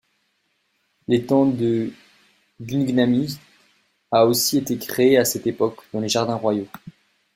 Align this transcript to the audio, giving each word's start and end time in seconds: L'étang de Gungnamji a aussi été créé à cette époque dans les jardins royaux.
L'étang 1.07 1.45
de 1.45 1.93
Gungnamji 2.59 3.37
a 4.09 4.25
aussi 4.25 4.57
été 4.57 4.79
créé 4.79 5.19
à 5.19 5.25
cette 5.25 5.45
époque 5.45 5.83
dans 5.93 5.99
les 5.99 6.09
jardins 6.09 6.37
royaux. 6.37 6.67